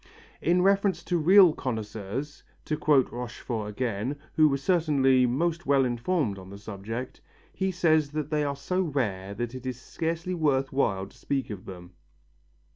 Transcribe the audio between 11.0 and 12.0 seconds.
to speak of them.